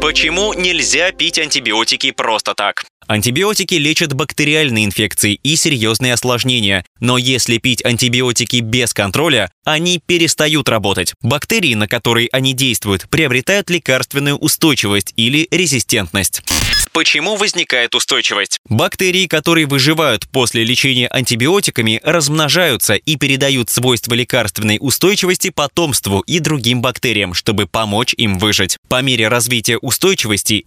[0.00, 2.84] Почему нельзя пить антибиотики просто так?
[3.06, 10.68] Антибиотики лечат бактериальные инфекции и серьезные осложнения, но если пить антибиотики без контроля, они перестают
[10.68, 11.12] работать.
[11.20, 16.42] Бактерии, на которые они действуют, приобретают лекарственную устойчивость или резистентность.
[16.92, 18.58] Почему возникает устойчивость?
[18.68, 26.80] Бактерии, которые выживают после лечения антибиотиками, размножаются и передают свойства лекарственной устойчивости потомству и другим
[26.80, 28.76] бактериям, чтобы помочь им выжить.
[28.88, 29.89] По мере развития устойчивости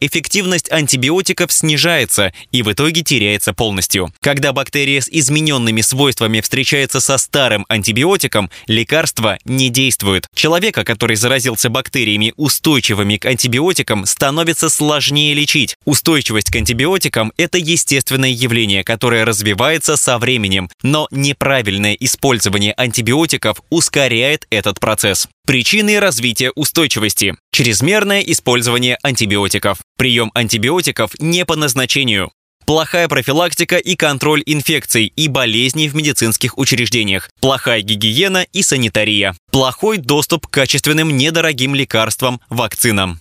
[0.00, 4.12] эффективность антибиотиков снижается и в итоге теряется полностью.
[4.20, 10.26] Когда бактерия с измененными свойствами встречается со старым антибиотиком, лекарство не действует.
[10.34, 15.76] Человека, который заразился бактериями, устойчивыми к антибиотикам, становится сложнее лечить.
[15.84, 24.46] Устойчивость к антибиотикам– это естественное явление, которое развивается со временем, но неправильное использование антибиотиков ускоряет
[24.50, 25.28] этот процесс.
[25.44, 27.34] Причины развития устойчивости.
[27.50, 29.78] Чрезмерное использование антибиотиков.
[29.96, 32.30] Прием антибиотиков не по назначению.
[32.64, 37.28] Плохая профилактика и контроль инфекций и болезней в медицинских учреждениях.
[37.40, 39.34] Плохая гигиена и санитария.
[39.50, 43.18] Плохой доступ к качественным недорогим лекарствам, вакцинам.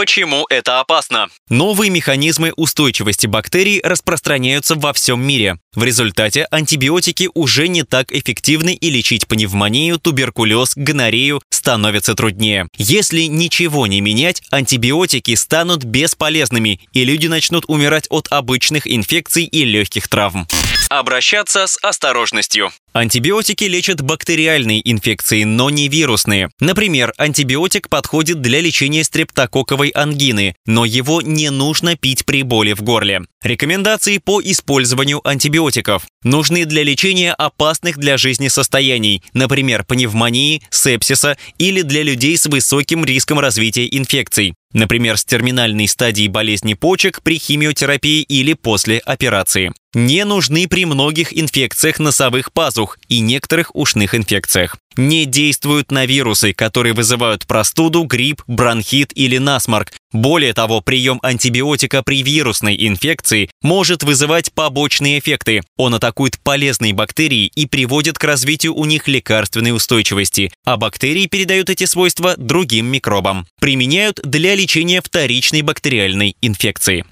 [0.00, 1.28] Почему это опасно?
[1.50, 5.58] Новые механизмы устойчивости бактерий распространяются во всем мире.
[5.74, 12.66] В результате антибиотики уже не так эффективны и лечить пневмонию, туберкулез, гонорею становится труднее.
[12.78, 19.64] Если ничего не менять, антибиотики станут бесполезными, и люди начнут умирать от обычных инфекций и
[19.66, 20.48] легких травм.
[20.90, 22.72] Обращаться с осторожностью.
[22.92, 26.50] Антибиотики лечат бактериальные инфекции, но не вирусные.
[26.58, 32.82] Например, антибиотик подходит для лечения стрептококковой ангины, но его не нужно пить при боли в
[32.82, 33.22] горле.
[33.44, 36.02] Рекомендации по использованию антибиотиков.
[36.24, 43.04] Нужны для лечения опасных для жизни состояний, например, пневмонии, сепсиса или для людей с высоким
[43.04, 44.54] риском развития инфекций.
[44.72, 49.72] Например, с терминальной стадией болезни почек при химиотерапии или после операции.
[49.94, 54.76] Не нужны при многих инфекциях носовых пазух и некоторых ушных инфекциях.
[54.96, 59.92] Не действуют на вирусы, которые вызывают простуду, грипп, бронхит или насморк.
[60.12, 65.62] Более того, прием антибиотика при вирусной инфекции может вызывать побочные эффекты.
[65.76, 71.68] Он атакует полезные бактерии и приводит к развитию у них лекарственной устойчивости, а бактерии передают
[71.68, 73.46] эти свойства другим микробам.
[73.60, 77.04] Применяют для лечения вторичной бактериальной инфекции.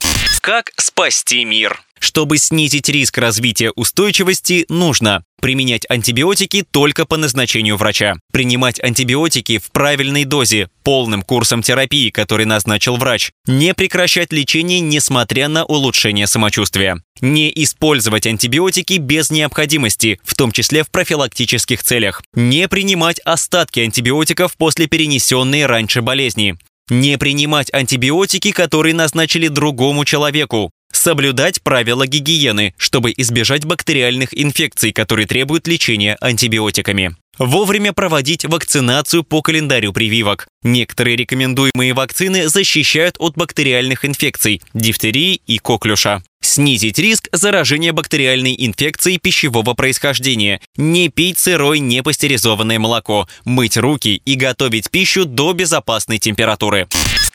[0.48, 1.82] Как спасти мир?
[1.98, 9.70] Чтобы снизить риск развития устойчивости, нужно применять антибиотики только по назначению врача, принимать антибиотики в
[9.70, 17.02] правильной дозе, полным курсом терапии, который назначил врач, не прекращать лечение, несмотря на улучшение самочувствия,
[17.20, 24.56] не использовать антибиотики без необходимости, в том числе в профилактических целях, не принимать остатки антибиотиков
[24.56, 26.56] после перенесенной раньше болезни,
[26.90, 35.28] не принимать антибиотики, которые назначили другому человеку, Соблюдать правила гигиены, чтобы избежать бактериальных инфекций, которые
[35.28, 37.14] требуют лечения антибиотиками.
[37.38, 40.48] Вовремя проводить вакцинацию по календарю прививок.
[40.64, 46.24] Некоторые рекомендуемые вакцины защищают от бактериальных инфекций, дифтерии и коклюша.
[46.40, 50.60] Снизить риск заражения бактериальной инфекцией пищевого происхождения.
[50.76, 53.28] Не пить сырое непастеризованное молоко.
[53.44, 56.88] Мыть руки и готовить пищу до безопасной температуры.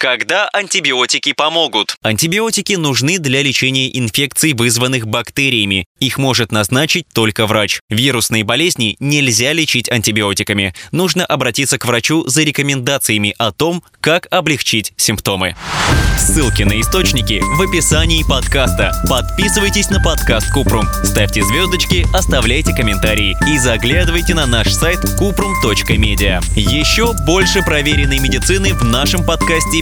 [0.03, 1.95] Когда антибиотики помогут?
[2.01, 5.85] Антибиотики нужны для лечения инфекций, вызванных бактериями.
[6.01, 7.79] Их может назначить только врач.
[7.89, 10.75] Вирусные болезни нельзя лечить антибиотиками.
[10.91, 15.55] Нужно обратиться к врачу за рекомендациями о том, как облегчить симптомы.
[16.17, 18.93] Ссылки на источники в описании подкаста.
[19.09, 26.41] Подписывайтесь на подкаст Купрум, ставьте звездочки, оставляйте комментарии и заглядывайте на наш сайт kuprum.media.
[26.55, 29.81] Еще больше проверенной медицины в нашем подкасте